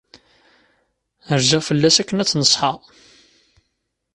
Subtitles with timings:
[1.39, 2.77] Rziɣ fell-as akken ad tt-neṣḥeɣ.